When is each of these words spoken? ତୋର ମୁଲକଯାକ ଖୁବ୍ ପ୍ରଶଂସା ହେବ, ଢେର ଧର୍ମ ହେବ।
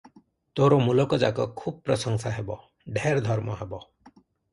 ତୋର 0.59 0.77
ମୁଲକଯାକ 0.85 1.45
ଖୁବ୍ 1.61 1.77
ପ୍ରଶଂସା 1.89 2.31
ହେବ, 2.37 2.57
ଢେର 2.97 3.21
ଧର୍ମ 3.29 3.59
ହେବ। 3.61 3.81